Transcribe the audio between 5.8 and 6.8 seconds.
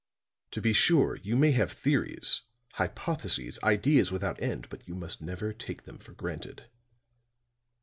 them for granted.